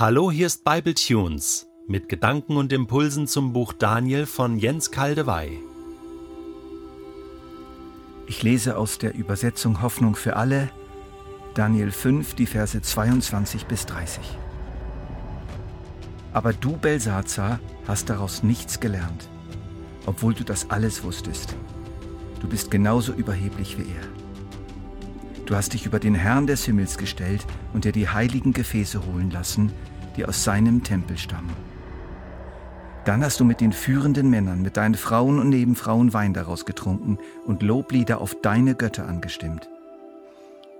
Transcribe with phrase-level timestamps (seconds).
[0.00, 5.58] Hallo, hier ist Bible Tunes mit Gedanken und Impulsen zum Buch Daniel von Jens Kaldewey.
[8.28, 10.70] Ich lese aus der Übersetzung Hoffnung für alle,
[11.54, 14.22] Daniel 5, die Verse 22 bis 30.
[16.32, 17.58] Aber du, Belsazar,
[17.88, 19.28] hast daraus nichts gelernt,
[20.06, 21.56] obwohl du das alles wusstest.
[22.38, 24.17] Du bist genauso überheblich wie er.
[25.48, 29.30] Du hast dich über den Herrn des Himmels gestellt und dir die heiligen Gefäße holen
[29.30, 29.72] lassen,
[30.14, 31.56] die aus seinem Tempel stammen.
[33.06, 37.16] Dann hast du mit den führenden Männern, mit deinen Frauen und Nebenfrauen Wein daraus getrunken
[37.46, 39.70] und Loblieder auf deine Götter angestimmt.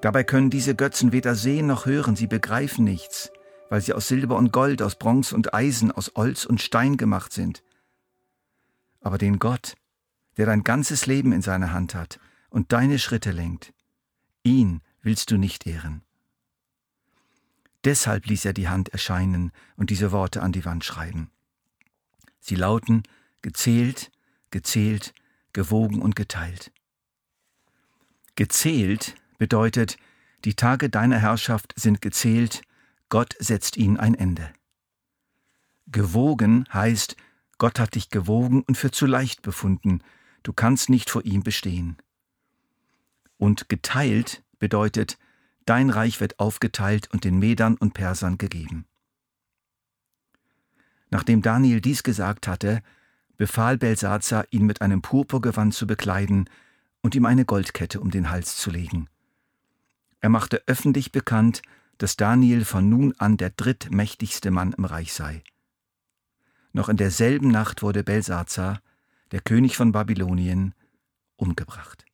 [0.00, 3.30] Dabei können diese Götzen weder sehen noch hören, sie begreifen nichts,
[3.70, 7.32] weil sie aus Silber und Gold, aus Bronze und Eisen, aus Holz und Stein gemacht
[7.32, 7.62] sind.
[9.00, 9.74] Aber den Gott,
[10.38, 12.18] der dein ganzes Leben in seiner Hand hat
[12.50, 13.72] und deine Schritte lenkt,
[14.46, 16.02] Ihn willst du nicht ehren.
[17.84, 21.32] Deshalb ließ er die Hand erscheinen und diese Worte an die Wand schreiben.
[22.38, 23.02] Sie lauten
[23.42, 24.12] gezählt,
[24.50, 25.14] gezählt,
[25.52, 26.70] gewogen und geteilt.
[28.36, 29.96] Gezählt bedeutet,
[30.44, 32.62] die Tage deiner Herrschaft sind gezählt,
[33.08, 34.52] Gott setzt ihnen ein Ende.
[35.88, 37.16] Gewogen heißt,
[37.58, 40.04] Gott hat dich gewogen und für zu leicht befunden,
[40.44, 41.96] du kannst nicht vor ihm bestehen.
[43.38, 45.18] Und geteilt bedeutet,
[45.66, 48.86] dein Reich wird aufgeteilt und den Medern und Persern gegeben.
[51.10, 52.82] Nachdem Daniel dies gesagt hatte,
[53.36, 56.48] befahl Belsazar, ihn mit einem Purpurgewand zu bekleiden
[57.02, 59.08] und ihm eine Goldkette um den Hals zu legen.
[60.20, 61.62] Er machte öffentlich bekannt,
[61.98, 65.42] dass Daniel von nun an der drittmächtigste Mann im Reich sei.
[66.72, 68.80] Noch in derselben Nacht wurde Belsazar,
[69.30, 70.74] der König von Babylonien,
[71.36, 72.05] umgebracht.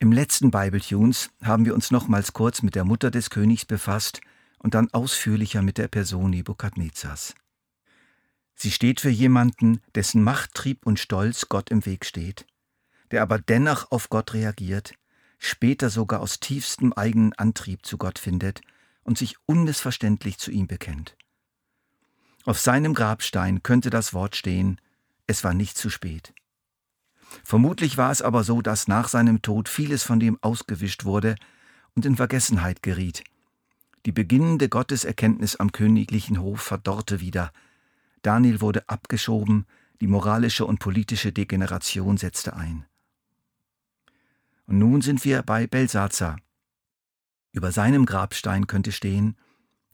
[0.00, 4.20] Im letzten Bible Tunes haben wir uns nochmals kurz mit der Mutter des Königs befasst
[4.58, 7.34] und dann ausführlicher mit der Person Nebukadnezars.
[8.54, 12.46] Sie steht für jemanden, dessen Machttrieb und Stolz Gott im Weg steht,
[13.10, 14.94] der aber dennoch auf Gott reagiert,
[15.38, 18.60] später sogar aus tiefstem eigenen Antrieb zu Gott findet
[19.02, 21.16] und sich unmissverständlich zu ihm bekennt.
[22.44, 24.80] Auf seinem Grabstein könnte das Wort stehen,
[25.26, 26.32] es war nicht zu spät.
[27.44, 31.36] Vermutlich war es aber so, dass nach seinem Tod vieles von dem ausgewischt wurde
[31.94, 33.24] und in Vergessenheit geriet.
[34.06, 37.52] Die beginnende Gotteserkenntnis am königlichen Hof verdorrte wieder.
[38.22, 39.66] Daniel wurde abgeschoben,
[40.00, 42.86] die moralische und politische Degeneration setzte ein.
[44.66, 46.36] Und nun sind wir bei Belsazar.
[47.52, 49.36] Über seinem Grabstein könnte stehen,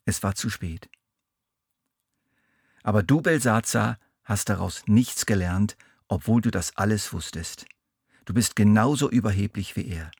[0.04, 0.90] es war zu spät.
[2.82, 5.76] Aber du, Belsazar, hast daraus nichts gelernt
[6.08, 7.66] obwohl du das alles wusstest.
[8.24, 10.10] Du bist genauso überheblich wie er.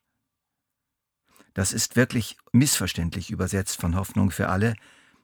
[1.54, 4.74] Das ist wirklich missverständlich übersetzt von Hoffnung für alle.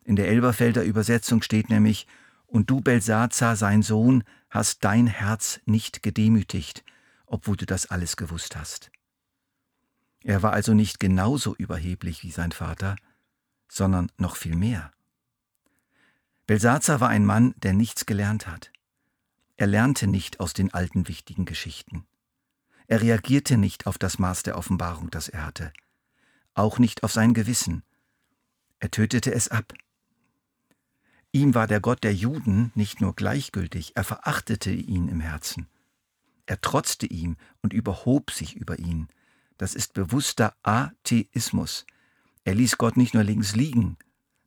[0.04, 2.06] In der Elberfelder Übersetzung steht nämlich,
[2.47, 6.84] und du, Belsazar, sein Sohn, hast dein Herz nicht gedemütigt,
[7.27, 8.91] obwohl du das alles gewusst hast.
[10.22, 12.97] Er war also nicht genauso überheblich wie sein Vater,
[13.69, 14.92] sondern noch viel mehr.
[16.47, 18.72] Belsazar war ein Mann, der nichts gelernt hat.
[19.60, 22.06] Er lernte nicht aus den alten wichtigen Geschichten.
[22.87, 25.71] Er reagierte nicht auf das Maß der Offenbarung, das er hatte,
[26.54, 27.82] auch nicht auf sein Gewissen.
[28.78, 29.75] Er tötete es ab.
[31.31, 35.69] Ihm war der Gott der Juden nicht nur gleichgültig, er verachtete ihn im Herzen.
[36.47, 39.09] Er trotzte ihm und überhob sich über ihn.
[39.59, 41.84] Das ist bewusster Atheismus.
[42.44, 43.98] Er ließ Gott nicht nur links liegen,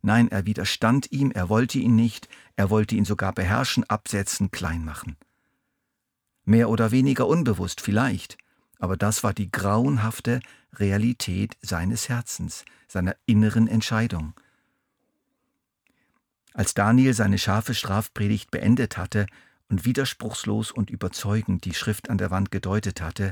[0.05, 2.27] Nein, er widerstand ihm, er wollte ihn nicht,
[2.57, 5.15] er wollte ihn sogar beherrschen, absetzen, klein machen.
[6.43, 8.37] Mehr oder weniger unbewusst vielleicht,
[8.79, 10.41] aber das war die grauenhafte
[10.73, 14.33] Realität seines Herzens, seiner inneren Entscheidung.
[16.53, 19.25] Als Daniel seine scharfe Strafpredigt beendet hatte
[19.69, 23.31] und widerspruchslos und überzeugend die Schrift an der Wand gedeutet hatte,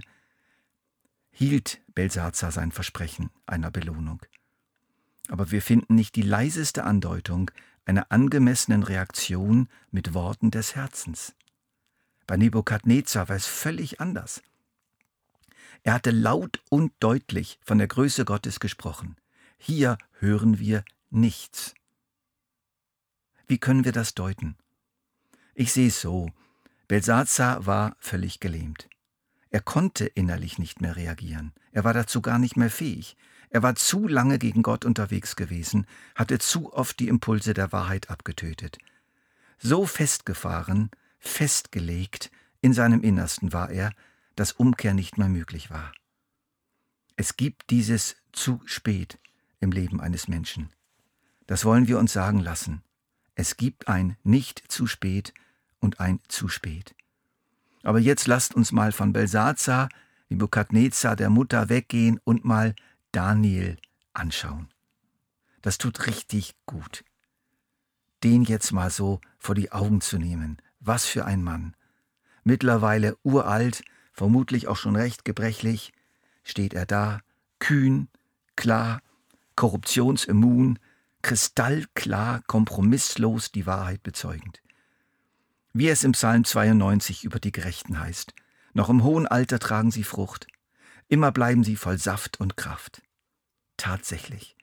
[1.32, 4.22] hielt Belsazar sein Versprechen einer Belohnung
[5.32, 7.52] aber wir finden nicht die leiseste Andeutung
[7.86, 11.34] einer angemessenen Reaktion mit Worten des Herzens.
[12.28, 14.42] Bei Nebukadnezar war es völlig anders.
[15.84, 19.16] Er hatte laut und deutlich von der Größe Gottes gesprochen.
[19.58, 21.76] Hier hören wir nichts.
[23.48, 24.58] Wie können wir das deuten?
[25.56, 26.30] Ich sehe es so.
[26.90, 28.90] Belsazar war völlig gelähmt.
[29.50, 31.54] Er konnte innerlich nicht mehr reagieren.
[31.72, 33.16] Er war dazu gar nicht mehr fähig.
[33.52, 38.10] Er war zu lange gegen Gott unterwegs gewesen, hatte zu oft die Impulse der Wahrheit
[38.10, 38.78] abgetötet.
[39.60, 40.90] So festgefahren,
[41.20, 42.32] festgelegt
[42.62, 43.92] in seinem Innersten war er,
[44.36, 45.92] dass Umkehr nicht mehr möglich war.
[47.18, 49.20] Es gibt dieses zu spät
[49.60, 50.70] im Leben eines Menschen.
[51.46, 52.82] Das wollen wir uns sagen lassen.
[53.36, 55.34] Es gibt ein nicht zu spät
[55.80, 56.96] und ein zu spät.
[57.84, 59.90] Aber jetzt lasst uns mal von Belsazar,
[60.30, 62.76] Nebukadnezar, der Mutter weggehen und mal
[63.12, 63.78] Daniel
[64.14, 64.70] anschauen.
[65.62, 67.04] Das tut richtig gut.
[68.24, 70.62] Den jetzt mal so vor die Augen zu nehmen.
[70.80, 71.76] Was für ein Mann.
[72.44, 75.94] Mittlerweile uralt, vermutlich auch schon recht gebrechlich,
[76.44, 77.22] steht er da,
[77.60, 78.08] kühn,
[78.56, 79.02] klar,
[79.56, 80.80] korruptionsimmun,
[81.22, 84.62] kristallklar, kompromisslos die Wahrheit bezeugend.
[85.74, 88.34] Wie es im Psalm 92 über die Gerechten heißt,
[88.74, 90.48] noch im hohen Alter tragen sie Frucht,
[91.12, 93.04] immer bleiben sie voll Saft und Kraft.
[93.76, 94.56] Tatsächlich.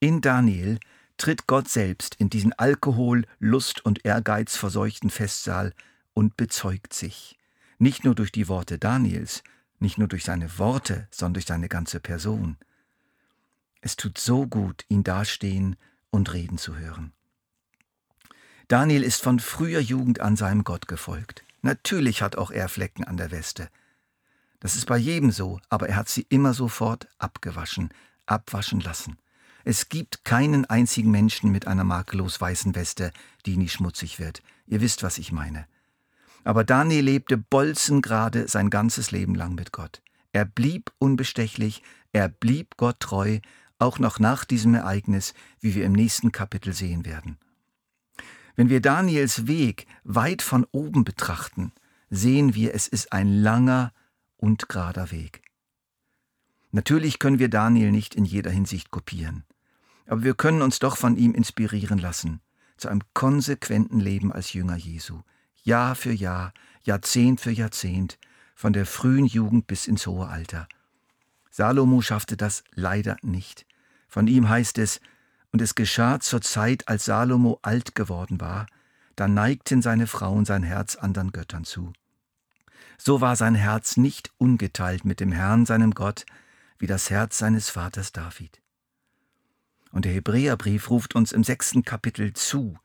[0.00, 0.80] In Daniel
[1.16, 5.72] tritt Gott selbst in diesen Alkohol, Lust und Ehrgeiz verseuchten Festsaal
[6.14, 7.38] und bezeugt sich,
[7.78, 9.44] nicht nur durch die Worte Daniels,
[9.78, 12.56] nicht nur durch seine Worte, sondern durch seine ganze Person.
[13.80, 15.76] Es tut so gut, ihn dastehen
[16.10, 17.12] und reden zu hören.
[18.66, 21.44] Daniel ist von früher Jugend an seinem Gott gefolgt.
[21.62, 23.70] Natürlich hat auch er Flecken an der Weste.
[24.60, 27.90] Das ist bei jedem so, aber er hat sie immer sofort abgewaschen,
[28.26, 29.18] abwaschen lassen.
[29.64, 33.12] Es gibt keinen einzigen Menschen mit einer makellos weißen Weste,
[33.46, 34.42] die nie schmutzig wird.
[34.66, 35.66] Ihr wisst, was ich meine.
[36.44, 40.00] Aber Daniel lebte bolzengerade sein ganzes Leben lang mit Gott.
[40.32, 41.82] Er blieb unbestechlich,
[42.12, 43.40] er blieb Gott treu,
[43.78, 47.38] auch noch nach diesem Ereignis, wie wir im nächsten Kapitel sehen werden.
[48.56, 51.72] Wenn wir Daniels Weg weit von oben betrachten,
[52.10, 53.92] sehen wir, es ist ein langer
[54.38, 55.42] und gerader Weg.
[56.70, 59.44] Natürlich können wir Daniel nicht in jeder Hinsicht kopieren,
[60.06, 62.40] aber wir können uns doch von ihm inspirieren lassen,
[62.78, 65.20] zu einem konsequenten Leben als Jünger Jesu,
[65.62, 68.18] Jahr für Jahr, Jahrzehnt für Jahrzehnt,
[68.54, 70.66] von der frühen Jugend bis ins hohe Alter.
[71.50, 73.66] Salomo schaffte das leider nicht.
[74.08, 75.00] Von ihm heißt es,
[75.52, 78.66] und es geschah zur Zeit, als Salomo alt geworden war,
[79.16, 81.92] da neigten seine Frauen sein Herz anderen Göttern zu.
[82.96, 86.26] So war sein Herz nicht ungeteilt mit dem Herrn, seinem Gott,
[86.78, 88.60] wie das Herz seines Vaters David.
[89.90, 92.78] Und der Hebräerbrief ruft uns im sechsten Kapitel zu,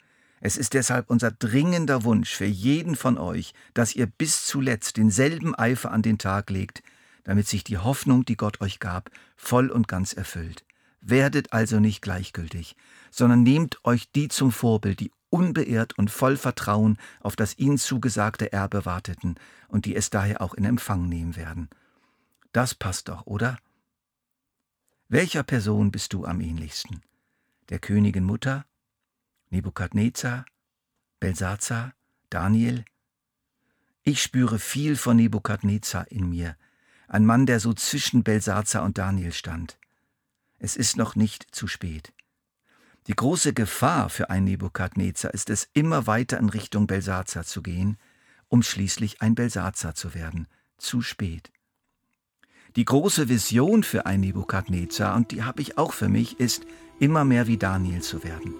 [0.45, 5.55] es ist deshalb unser dringender Wunsch für jeden von euch, dass ihr bis zuletzt denselben
[5.55, 6.83] Eifer an den Tag legt,
[7.23, 10.65] damit sich die Hoffnung, die Gott euch gab, voll und ganz erfüllt.
[10.99, 12.75] Werdet also nicht gleichgültig,
[13.09, 18.53] sondern nehmt euch die zum Vorbild, die unbeirrt und voll Vertrauen auf das ihnen zugesagte
[18.53, 19.35] Erbe warteten
[19.67, 21.69] und die es daher auch in Empfang nehmen werden.
[22.51, 23.57] Das passt doch, oder?
[25.09, 27.01] Welcher Person bist du am ähnlichsten?
[27.69, 28.65] Der Königin Mutter,
[29.49, 30.45] Nebukadnezar,
[31.19, 31.93] Belsazar,
[32.29, 32.85] Daniel.
[34.03, 36.55] Ich spüre viel von Nebukadnezar in mir,
[37.07, 39.79] ein Mann, der so zwischen Belsazar und Daniel stand.
[40.59, 42.13] Es ist noch nicht zu spät.
[43.07, 47.97] Die große Gefahr für einen Nebukadnezar ist es, immer weiter in Richtung Belsazar zu gehen,
[48.47, 50.47] um schließlich ein Belsazar zu werden.
[50.77, 51.51] Zu spät.
[52.75, 56.65] Die große Vision für einen Nebukadnezar, und die habe ich auch für mich, ist,
[56.99, 58.53] immer mehr wie Daniel zu werden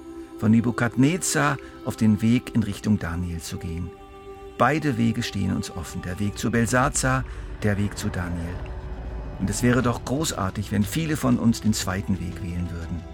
[0.44, 3.90] von Nebukadnezar auf den Weg in Richtung Daniel zu gehen.
[4.58, 7.24] Beide Wege stehen uns offen, der Weg zu Belsazar,
[7.64, 8.54] der Weg zu Daniel.
[9.40, 13.13] Und es wäre doch großartig, wenn viele von uns den zweiten Weg wählen würden.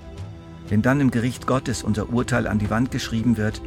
[0.70, 3.62] Wenn dann im Gericht Gottes unser Urteil an die Wand geschrieben wird,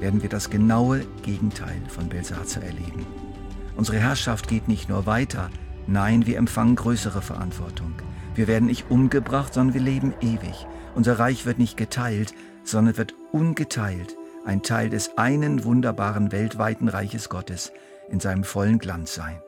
[0.00, 3.06] werden wir das genaue Gegenteil von Belsazar erleben.
[3.76, 5.50] Unsere Herrschaft geht nicht nur weiter,
[5.86, 7.94] nein, wir empfangen größere Verantwortung.
[8.34, 10.66] Wir werden nicht umgebracht, sondern wir leben ewig.
[10.94, 12.34] Unser Reich wird nicht geteilt,
[12.64, 17.72] sondern wird ungeteilt ein Teil des einen wunderbaren weltweiten Reiches Gottes
[18.10, 19.40] in seinem vollen Glanz sein.